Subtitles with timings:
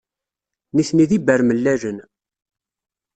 [0.75, 1.97] Nitni d ibermellalen.